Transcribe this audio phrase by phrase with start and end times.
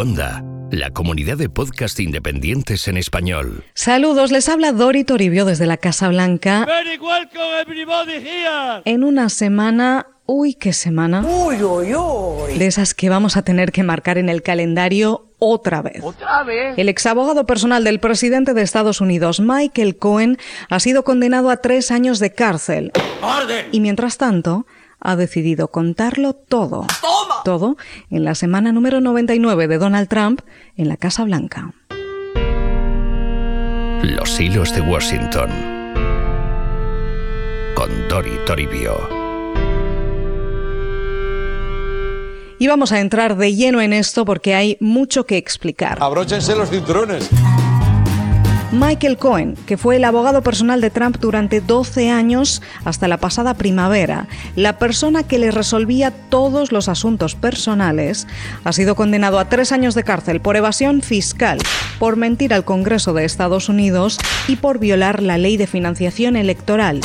[0.00, 3.64] Onda, la comunidad de podcast independientes en español.
[3.74, 6.66] Saludos, les habla Dori Toribio desde la Casa Blanca.
[8.86, 11.20] En una semana Uy, qué semana.
[11.20, 12.58] Uy, uy, uy.
[12.58, 16.02] De esas que vamos a tener que marcar en el calendario otra vez.
[16.02, 16.78] ¿Otra vez?
[16.78, 20.38] El exabogado personal del presidente de Estados Unidos, Michael Cohen,
[20.70, 22.90] ha sido condenado a tres años de cárcel.
[23.20, 23.66] ¡Orden!
[23.70, 24.64] Y mientras tanto,
[24.98, 26.86] ha decidido contarlo todo.
[27.02, 27.19] ¡Toma!
[27.44, 27.76] Todo
[28.10, 30.40] en la semana número 99 de Donald Trump
[30.76, 31.74] en la Casa Blanca.
[34.02, 35.50] Los hilos de Washington.
[37.74, 39.20] Con Dori Toribio.
[42.58, 45.98] Y vamos a entrar de lleno en esto porque hay mucho que explicar.
[46.00, 47.30] Abróchense los cinturones.
[48.72, 53.54] Michael Cohen, que fue el abogado personal de Trump durante 12 años hasta la pasada
[53.54, 58.28] primavera, la persona que le resolvía todos los asuntos personales,
[58.62, 61.58] ha sido condenado a tres años de cárcel por evasión fiscal,
[61.98, 67.00] por mentir al Congreso de Estados Unidos y por violar la ley de financiación electoral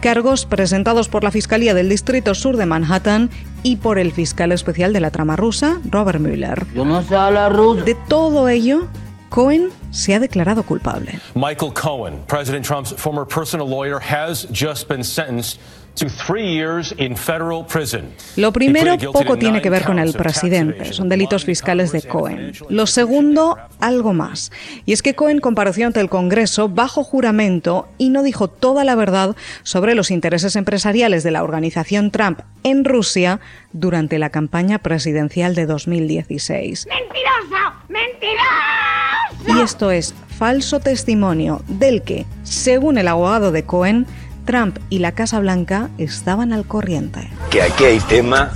[0.00, 3.28] cargos presentados por la Fiscalía del Distrito Sur de Manhattan
[3.62, 6.66] y por el fiscal especial de la trama rusa, Robert Mueller.
[6.74, 7.84] Yo no sé hablar ruso.
[7.84, 8.88] De todo ello,
[9.30, 11.20] Cohen se ha declarado culpable.
[11.36, 15.60] Michael Cohen, President Trump's former personal lawyer, has just been sentenced
[15.94, 18.12] to three years in federal prison.
[18.36, 22.52] Lo primero poco tiene que ver con el presidente, son delitos fiscales de Cohen.
[22.68, 24.50] Lo segundo, algo más.
[24.84, 28.96] Y es que Cohen compareció ante el Congreso bajo juramento y no dijo toda la
[28.96, 33.38] verdad sobre los intereses empresariales de la organización Trump en Rusia
[33.72, 36.88] durante la campaña presidencial de 2016.
[36.88, 37.74] ¡Mentiroso!
[37.88, 38.99] ¡Mentiroso!
[39.46, 44.06] Y esto es falso testimonio del que, según el abogado de Cohen,
[44.44, 47.28] Trump y la Casa Blanca estaban al corriente.
[47.50, 48.52] que aquí hay tema,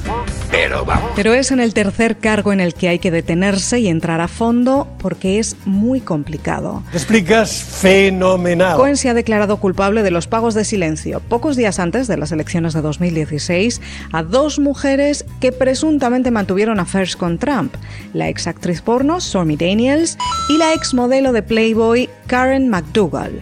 [0.55, 1.11] pero vamos.
[1.17, 4.29] Pero es en el tercer cargo en el que hay que detenerse y entrar a
[4.29, 6.83] fondo porque es muy complicado.
[6.93, 8.77] Te explicas fenomenal.
[8.77, 12.31] Cohen se ha declarado culpable de los pagos de silencio pocos días antes de las
[12.31, 13.81] elecciones de 2016
[14.13, 17.75] a dos mujeres que presuntamente mantuvieron affairs con Trump,
[18.13, 20.17] la ex actriz porno Stormy Daniels
[20.49, 23.41] y la ex modelo de Playboy Karen McDougall.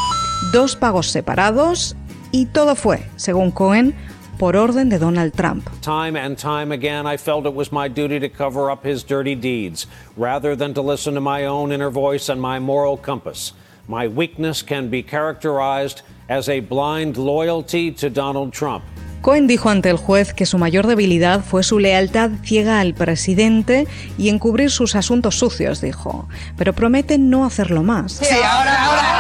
[0.53, 1.94] Dos pagos separados
[2.31, 3.94] y todo fue, según Cohen,
[4.42, 5.69] por orden de Donald Trump.
[5.82, 9.36] Time and time again, I felt it was my duty to cover up his dirty
[9.36, 9.86] deeds,
[10.16, 13.53] rather than to listen to my own inner voice and my moral compass.
[13.86, 18.82] My weakness can be characterized as a blind loyalty to Donald Trump.
[19.20, 23.86] Cohen dijo ante el juez que su mayor debilidad fue su lealtad ciega al presidente
[24.19, 26.28] y encubrir sus asuntos sucios, dijo.
[26.56, 28.14] Pero promete no hacerlo más.
[28.14, 29.11] Sí, ahora, ahora.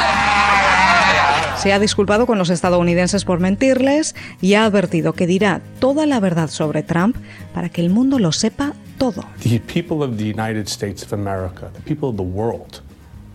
[1.62, 6.18] Se ha disculpado con los estadounidenses por mentirles y ha advertido que dirá toda la
[6.18, 7.14] verdad sobre Trump
[7.54, 9.22] para que el mundo lo sepa todo.
[9.44, 12.82] The people of the United States of America, the people of the world,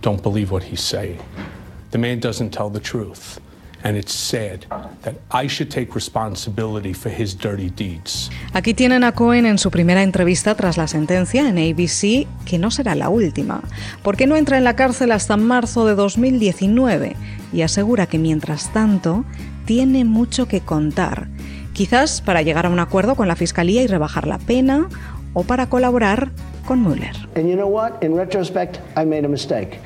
[0.02, 1.20] don't believe what he's saying.
[1.92, 3.40] The man doesn't tell the truth.
[3.84, 4.66] And it's sad
[5.04, 8.30] that I should take responsibility for his dirty deeds.
[8.54, 12.72] Aquí tienen a Cohen en su primera entrevista tras la sentencia en ABC, que no
[12.72, 13.62] será la última,
[14.04, 17.16] porque no entra en la cárcel hasta marzo de 2019
[17.54, 19.26] y asegura que mientras tanto
[19.66, 21.28] tiene mucho que contar,
[21.74, 24.90] quizás para llegar a un acuerdo con la Fiscalía y rebajar la pena
[25.34, 26.32] o para colaborar
[26.66, 27.16] con Mueller.
[27.36, 28.02] And you know what?
[28.02, 29.80] In retrospect, I made a mistake.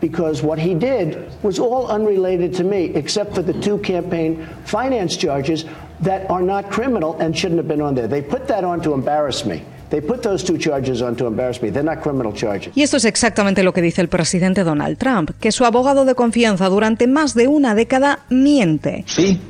[0.00, 5.16] Because what he did was all unrelated to me, except for the two campaign finance
[5.16, 5.64] charges
[6.00, 8.08] that are not criminal and shouldn't have been on there.
[8.08, 9.62] They put that on to embarrass me.
[9.90, 11.70] They put those two charges on to embarrass me.
[11.70, 12.72] They're not criminal charges.
[12.76, 16.14] Y esto es exactamente lo que dice el presidente Donald Trump, que su abogado de
[16.14, 19.04] confianza durante más de una década miente.
[19.06, 19.40] ¿Sí?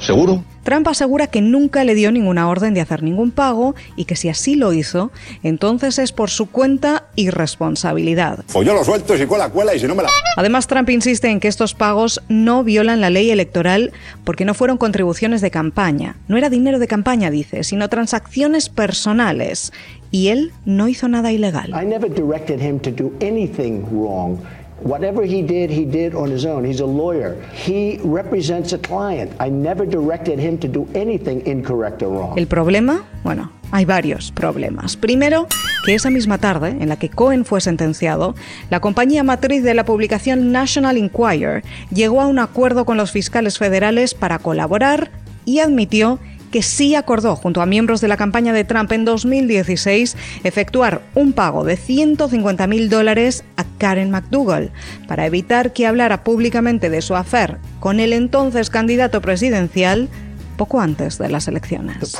[0.00, 0.42] ¿Seguro?
[0.66, 4.28] Trump asegura que nunca le dio ninguna orden de hacer ningún pago y que si
[4.28, 5.12] así lo hizo,
[5.44, 8.44] entonces es por su cuenta y responsabilidad.
[8.52, 10.08] Yo lo suelto, si cuela, cuela y si no me la...
[10.36, 13.92] Además, Trump insiste en que estos pagos no violan la ley electoral
[14.24, 16.16] porque no fueron contribuciones de campaña.
[16.26, 19.72] No era dinero de campaña, dice, sino transacciones personales.
[20.10, 21.70] Y él no hizo nada ilegal.
[21.80, 24.38] I never directed him to do anything wrong.
[24.82, 26.66] Whatever he did, he did on his own.
[26.66, 27.36] He's a lawyer.
[27.52, 29.32] He represents a client.
[29.40, 32.38] I never directed him to do anything incorrect or wrong.
[32.38, 34.98] El problema, bueno, hay varios problemas.
[34.98, 35.48] Primero,
[35.86, 38.34] que esa misma tarde, en la que Cohen fue sentenciado,
[38.68, 43.56] la compañía matriz de la publicación National Enquirer llegó a un acuerdo con los fiscales
[43.56, 45.10] federales para colaborar
[45.46, 46.18] y admitió
[46.56, 51.34] que sí acordó, junto a miembros de la campaña de Trump en 2016, efectuar un
[51.34, 54.72] pago de 150 mil dólares a Karen McDougall
[55.06, 60.08] para evitar que hablara públicamente de su affair con el entonces candidato presidencial
[60.56, 62.16] poco antes de las elecciones.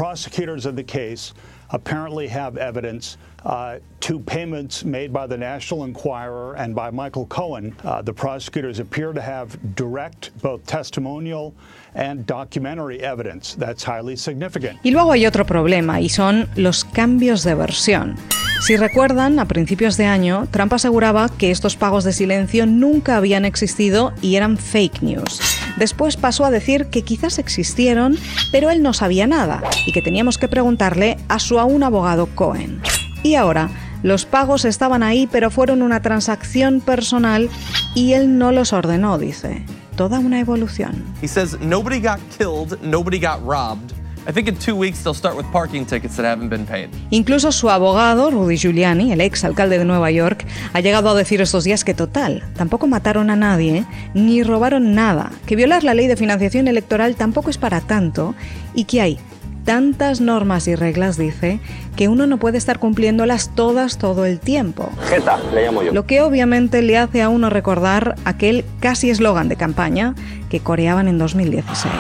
[1.71, 7.75] Apparently have evidence uh, to payments made by the National Enquirer and by Michael Cohen.
[7.85, 11.55] Uh, the prosecutors appear to have direct, both testimonial
[11.95, 13.55] and documentary evidence.
[13.55, 14.79] That's highly significant.
[14.85, 18.17] Y luego hay otro problema y son los cambios de versión.
[18.61, 23.45] Si recuerdan, a principios de año, Trump aseguraba que estos pagos de silencio nunca habían
[23.45, 25.41] existido y eran fake news.
[25.77, 28.17] Después pasó a decir que quizás existieron,
[28.51, 32.81] pero él no sabía nada y que teníamos que preguntarle a su aún abogado Cohen.
[33.23, 33.71] Y ahora,
[34.03, 37.51] los pagos estaban ahí, pero fueron una transacción personal
[37.95, 39.65] y él no los ordenó, dice.
[39.97, 41.05] Toda una evolución.
[41.23, 43.96] He says nobody got killed, nobody got robbed.
[44.29, 46.89] I think in two weeks they'll start with parking tickets that haven't been paid.
[47.11, 51.41] Incluso su abogado, Rudy Giuliani, el ex alcalde de Nueva York, ha llegado a decir
[51.41, 53.85] estos días que total, tampoco mataron a nadie,
[54.15, 58.35] ni robaron nada, que violar la ley de financiación electoral tampoco es para tanto
[58.75, 59.19] y que hay
[59.65, 61.61] tantas normas y reglas, dice,
[61.97, 64.91] que uno no puede estar cumpliéndolas todas todo el tiempo.
[65.09, 65.93] Jeta, le llamo yo.
[65.93, 70.15] Lo que obviamente le hace a uno recordar aquel casi eslogan de campaña
[70.49, 71.93] que coreaban en 2016.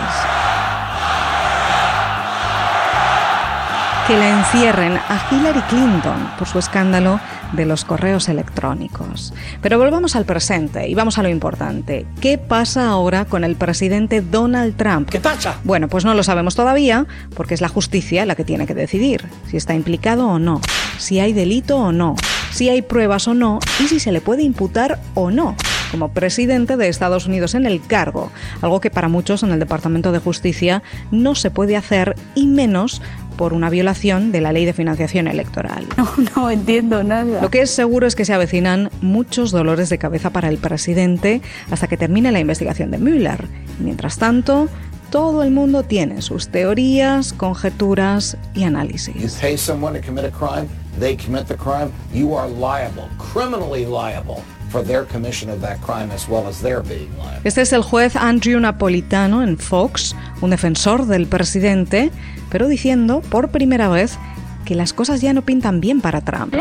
[4.06, 7.18] Que la encierren a Hillary Clinton por su escándalo
[7.52, 9.34] de los correos electrónicos.
[9.60, 12.06] Pero volvamos al presente y vamos a lo importante.
[12.20, 15.08] ¿Qué pasa ahora con el presidente Donald Trump?
[15.10, 15.58] ¿Qué pasa?
[15.64, 19.24] Bueno, pues no lo sabemos todavía porque es la justicia la que tiene que decidir
[19.48, 20.60] si está implicado o no,
[20.98, 22.14] si hay delito o no,
[22.52, 25.56] si hay pruebas o no y si se le puede imputar o no
[25.90, 28.30] como presidente de Estados Unidos en el cargo,
[28.62, 33.02] algo que para muchos en el Departamento de Justicia no se puede hacer y menos
[33.36, 35.86] por una violación de la ley de financiación electoral.
[35.96, 37.40] No, no entiendo nada.
[37.40, 41.40] Lo que es seguro es que se avecinan muchos dolores de cabeza para el presidente
[41.70, 43.46] hasta que termine la investigación de Mueller.
[43.78, 44.68] Mientras tanto,
[45.10, 49.14] todo el mundo tiene sus teorías, conjeturas y análisis.
[49.16, 50.68] You pay someone to commit a crime,
[50.98, 54.42] they commit the crime, you are liable, criminally liable.
[54.70, 57.40] For their commission of that crime as well as their being liable.
[57.44, 62.10] Este es el juez Andrew Napolitano en Fox, un defensor del presidente,
[62.50, 64.18] pero diciendo por primera vez
[64.66, 66.54] que las cosas ya no pintan bien para Trump.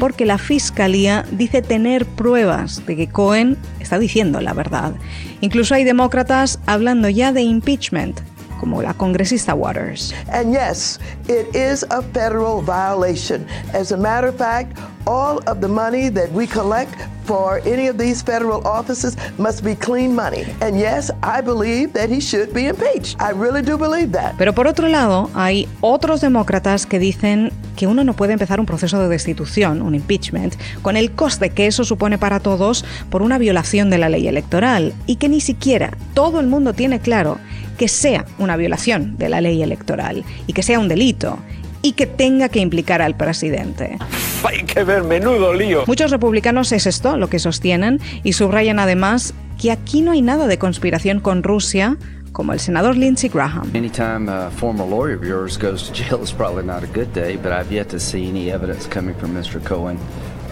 [0.00, 4.92] Porque la fiscalía dice tener pruebas de que Cohen está diciendo la verdad.
[5.40, 8.20] Incluso hay demócratas hablando ya de impeachment,
[8.58, 10.12] como la congresista Waters.
[10.28, 10.98] And yes,
[11.28, 13.46] it is a federal violation.
[13.72, 17.98] As a matter of fact, all of the money that we collect for any of
[17.98, 20.44] these federal offices must be clean money.
[20.60, 23.20] And yes, I believe that he should be impeached.
[23.20, 24.34] I really do believe that.
[24.38, 28.66] Pero por otro lado, hay otros demócratas que dicen que uno no puede empezar un
[28.66, 33.38] proceso de destitución, un impeachment, con el coste que eso supone para todos por una
[33.38, 37.38] violación de la ley electoral y que ni siquiera todo el mundo tiene claro
[37.76, 41.38] que sea una violación de la ley electoral y que sea un delito
[41.82, 43.98] y que tenga que implicar al presidente.
[44.44, 45.84] Hay que ver, menudo lío.
[45.86, 50.46] Muchos republicanos es esto lo que sostienen y subrayan además que aquí no hay nada
[50.46, 51.96] de conspiración con Rusia,
[52.32, 53.70] como el senador Lindsey Graham.
[53.74, 57.36] Anytime a former lawyer of yours goes to jail is probably not a good day,
[57.36, 59.62] but I've yet to see any evidence coming from Mr.
[59.64, 59.98] Cohen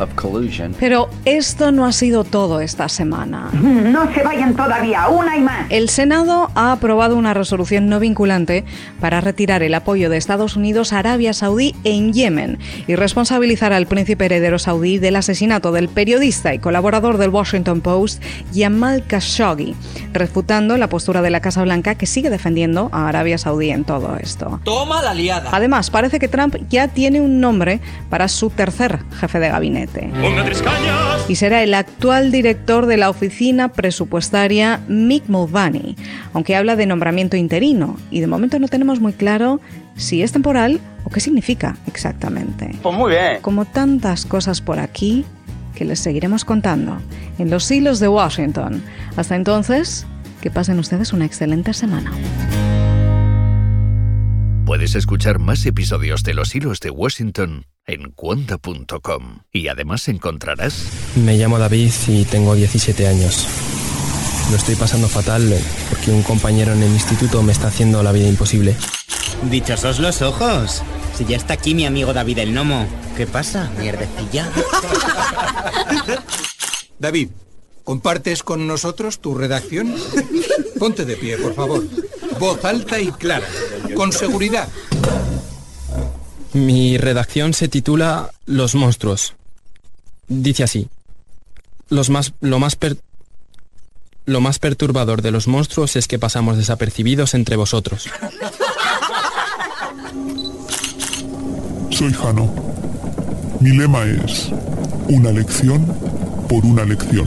[0.00, 0.75] of collusion.
[0.79, 3.50] Pero esto no ha sido todo esta semana.
[3.52, 5.67] No se vayan todavía, una y más.
[5.70, 8.64] El Senado ha aprobado una resolución no vinculante
[9.00, 13.86] para retirar el apoyo de Estados Unidos a Arabia Saudí en Yemen y responsabilizar al
[13.86, 18.22] príncipe heredero saudí del asesinato del periodista y colaborador del Washington Post,
[18.53, 19.74] Yamal Khashoggi,
[20.13, 24.17] refutando la postura de la Casa Blanca que sigue defendiendo a Arabia Saudí en todo
[24.17, 24.60] esto.
[24.65, 25.51] Toma la liada.
[25.53, 29.83] Además, parece que Trump ya tiene un nombre para su tercer jefe de gabinete.
[31.29, 35.96] Y será el actual director de la oficina presupuestaria Mick Mulvaney,
[36.32, 39.60] aunque habla de nombramiento interino y de momento no tenemos muy claro
[39.96, 42.74] si es temporal o qué significa exactamente.
[42.82, 43.38] Pues muy bien.
[43.43, 45.24] Como tantas cosas por aquí
[45.74, 46.98] que les seguiremos contando
[47.38, 48.82] en los hilos de Washington.
[49.17, 50.06] Hasta entonces,
[50.41, 52.12] que pasen ustedes una excelente semana.
[54.75, 60.89] Puedes escuchar más episodios de Los Hilos de Washington en cuonda.com y además encontrarás...
[61.15, 63.47] Me llamo David y tengo 17 años.
[64.51, 65.57] Lo estoy pasando fatal
[65.91, 68.75] porque un compañero en el instituto me está haciendo la vida imposible.
[69.49, 70.83] Dichosos los ojos.
[71.17, 72.89] Si ya está aquí mi amigo David el Nomo.
[73.17, 74.51] ¿Qué pasa, mierdecilla?
[76.99, 77.29] David,
[77.85, 79.95] ¿compartes con nosotros tu redacción?
[80.81, 81.85] Ponte de pie, por favor.
[82.41, 83.47] Voz alta y clara.
[83.94, 84.69] Con seguridad.
[86.53, 89.34] Mi redacción se titula Los monstruos.
[90.29, 90.88] Dice así.
[91.88, 92.98] Los más, lo, más per-
[94.26, 98.08] lo más perturbador de los monstruos es que pasamos desapercibidos entre vosotros.
[101.91, 102.53] Soy Jano.
[103.60, 104.48] Mi lema es
[105.08, 105.84] una lección
[106.48, 107.26] por una lección.